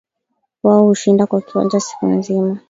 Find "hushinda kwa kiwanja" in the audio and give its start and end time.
0.85-1.79